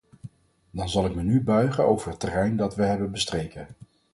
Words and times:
Dan 0.71 0.89
zal 0.89 1.05
ik 1.05 1.15
me 1.15 1.23
nu 1.23 1.43
buigen 1.43 1.83
over 1.85 2.09
het 2.11 2.19
terrein 2.19 2.57
dat 2.57 2.75
we 2.75 2.83
hebben 2.85 3.11
bestreken. 3.11 3.67